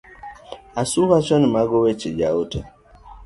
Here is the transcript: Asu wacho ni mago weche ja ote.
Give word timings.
Asu 0.79 1.09
wacho 1.09 1.39
ni 1.39 1.47
mago 1.55 1.77
weche 1.83 2.09
ja 2.19 2.27
ote. 2.41 2.59